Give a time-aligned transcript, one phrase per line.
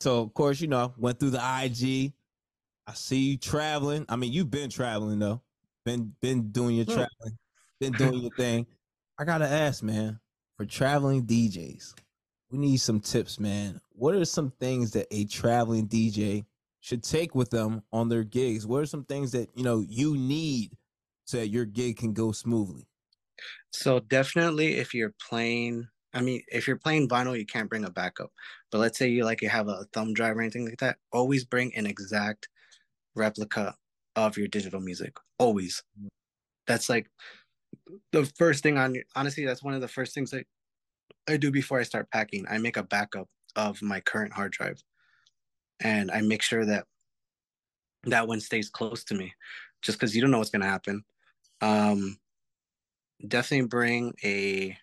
[0.00, 2.12] So of course, you know, went through the IG.
[2.86, 4.04] I see you traveling.
[4.08, 5.42] I mean, you've been traveling though.
[5.84, 7.38] Been been doing your traveling.
[7.80, 8.66] Been doing your thing.
[9.18, 10.20] I gotta ask, man,
[10.56, 11.94] for traveling DJs,
[12.50, 13.80] we need some tips, man.
[13.92, 16.44] What are some things that a traveling DJ
[16.80, 18.66] should take with them on their gigs?
[18.66, 20.76] What are some things that you know you need
[21.24, 22.86] so that your gig can go smoothly?
[23.70, 27.90] So definitely, if you're playing, I mean, if you're playing vinyl, you can't bring a
[27.90, 28.30] backup.
[28.76, 31.46] But let's say you like you have a thumb drive or anything like that, always
[31.46, 32.50] bring an exact
[33.14, 33.74] replica
[34.16, 35.16] of your digital music.
[35.38, 35.82] Always.
[36.66, 37.08] That's like
[38.12, 40.44] the first thing on honestly, that's one of the first things that
[41.26, 42.44] I do before I start packing.
[42.50, 44.82] I make a backup of my current hard drive.
[45.80, 46.84] And I make sure that
[48.04, 49.32] that one stays close to me
[49.80, 51.02] just because you don't know what's gonna happen.
[51.62, 52.18] Um
[53.26, 54.76] definitely bring a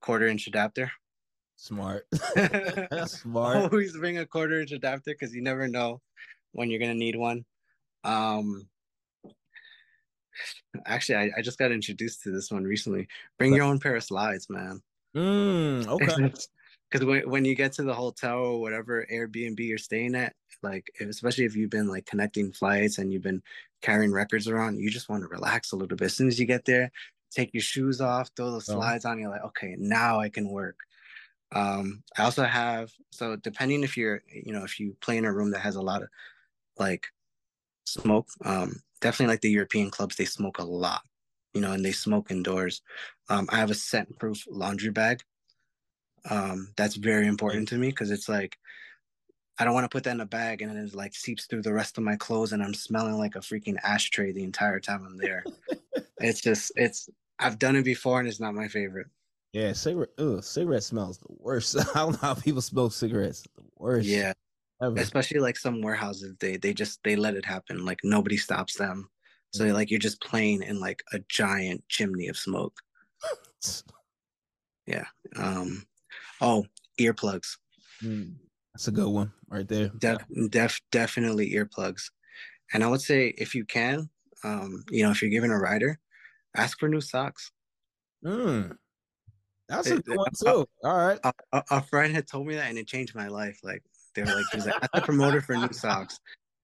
[0.00, 0.90] quarter inch adapter.
[1.60, 2.06] Smart.
[3.06, 3.56] Smart.
[3.70, 6.00] Always bring a quarter inch adapter because you never know
[6.52, 7.44] when you're gonna need one.
[8.02, 8.66] Um
[10.86, 13.08] actually I, I just got introduced to this one recently.
[13.38, 14.80] Bring your own pair of slides, man.
[15.14, 16.32] Mm, okay.
[16.90, 20.32] Because when, when you get to the hotel or whatever Airbnb you're staying at,
[20.62, 23.42] like especially if you've been like connecting flights and you've been
[23.82, 26.06] carrying records around, you just want to relax a little bit.
[26.06, 26.90] As soon as you get there,
[27.30, 28.76] take your shoes off, throw those Oh.
[28.76, 29.18] slides on.
[29.18, 30.78] You're like, okay, now I can work.
[31.52, 35.32] Um, I also have so depending if you're, you know, if you play in a
[35.32, 36.08] room that has a lot of
[36.78, 37.06] like
[37.84, 41.02] smoke, um, definitely like the European clubs, they smoke a lot,
[41.54, 42.82] you know, and they smoke indoors.
[43.28, 45.22] Um, I have a scent-proof laundry bag.
[46.28, 48.56] Um, that's very important to me because it's like
[49.58, 51.72] I don't want to put that in a bag and it like seeps through the
[51.72, 55.18] rest of my clothes and I'm smelling like a freaking ashtray the entire time I'm
[55.18, 55.44] there.
[56.18, 59.08] it's just it's I've done it before and it's not my favorite.
[59.52, 60.10] Yeah, cigarette.
[60.18, 61.76] Ugh, cigarette smells the worst.
[61.96, 63.42] I don't know how people smoke cigarettes.
[63.56, 64.06] The worst.
[64.06, 64.32] Yeah.
[64.80, 64.98] ever.
[64.98, 67.84] Especially like some warehouses, they they just they let it happen.
[67.84, 69.08] Like nobody stops them.
[69.52, 72.74] So like you're just playing in like a giant chimney of smoke.
[74.86, 75.04] Yeah.
[75.36, 75.84] Um
[76.40, 76.66] oh,
[77.00, 77.58] earplugs.
[78.02, 78.34] Mm,
[78.74, 79.88] That's a good one right there.
[79.98, 80.18] Def,
[80.48, 82.10] def definitely earplugs.
[82.72, 84.08] And I would say if you can,
[84.42, 85.98] um, you know, if you're giving a rider,
[86.56, 87.52] ask for new socks.
[88.24, 88.76] Mm.
[89.70, 90.66] That's a It- good one too.
[90.84, 91.18] All right.
[91.24, 93.58] A, a, a friend had told me that and it changed my life.
[93.62, 93.82] Like
[94.14, 96.18] they were like, he was like, ask the promoter for new socks.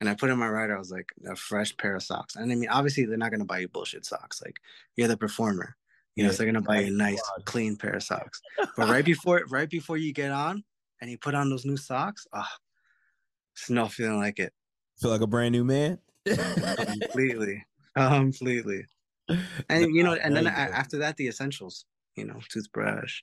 [0.00, 2.36] And I put in my rider, I was like, a fresh pair of socks.
[2.36, 4.40] And I mean, obviously they're not gonna buy you bullshit socks.
[4.42, 4.56] Like
[4.96, 5.76] you're the performer.
[6.16, 7.44] You know, so they're gonna buy you a nice, God.
[7.46, 8.40] clean pair of socks.
[8.76, 10.62] But right before right before you get on
[11.00, 12.50] and you put on those new socks, ah,
[13.56, 14.52] it's no feeling like it.
[15.00, 15.98] Feel like a brand new man.
[16.26, 17.64] completely
[17.96, 18.84] completely
[19.68, 20.74] and you know and then There a- you go.
[20.74, 21.84] after that the essentials
[22.16, 23.22] you know toothbrush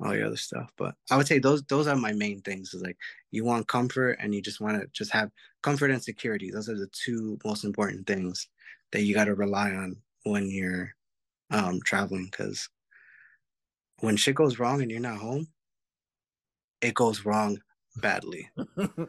[0.00, 2.82] all your other stuff but i would say those those are my main things is
[2.82, 2.98] like
[3.30, 5.30] you want comfort and you just want to just have
[5.62, 8.48] comfort and security those are the two most important things
[8.92, 10.90] that you got to rely on when you're
[11.50, 12.68] um traveling because
[13.98, 15.48] when shit goes wrong and you're not home
[16.80, 17.58] it goes wrong
[17.96, 18.48] badly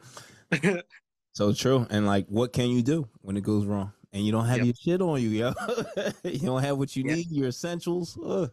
[1.33, 1.85] so true.
[1.89, 3.93] And like, what can you do when it goes wrong?
[4.13, 4.63] And you don't have Yep.
[4.63, 5.53] your shit on you, yo.
[6.23, 7.15] you don't have what you Yeah.
[7.15, 8.17] need, your essentials.
[8.23, 8.51] Ugh.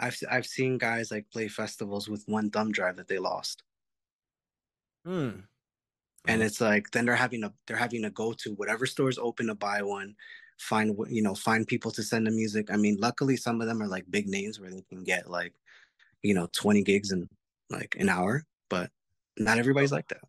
[0.00, 3.62] I've I've seen guys like play festivals with one thumb drive that they lost.
[5.06, 5.44] Mm.
[6.28, 9.46] and it's like then they're having to they're having to go to whatever stores open
[9.46, 10.14] to buy one
[10.58, 12.70] find you know find people to send the music.
[12.70, 15.54] I mean luckily some of them are like big names where they can get like
[16.22, 17.28] you know 20 gigs in
[17.70, 18.90] like an hour but
[19.38, 20.20] not everybody's like that.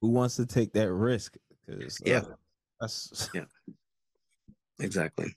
[0.00, 1.36] Who wants to take that risk?
[1.66, 2.18] Because yeah.
[2.18, 2.34] uh,
[2.80, 3.44] that's yeah.
[4.80, 5.36] Exactly